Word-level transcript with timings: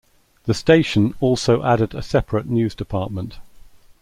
The 0.45 0.55
station 0.55 1.13
also 1.19 1.61
added 1.61 1.93
a 1.93 2.01
separate 2.01 2.47
news 2.49 2.73
department. 2.73 3.37